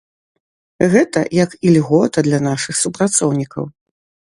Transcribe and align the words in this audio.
Гэта 0.93 1.19
як 1.43 1.51
ільгота 1.73 2.25
для 2.29 2.39
нашых 2.49 2.75
супрацоўнікаў. 2.83 3.63